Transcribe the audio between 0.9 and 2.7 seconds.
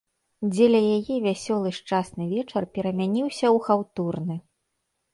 яе вясёлы шчасны вечар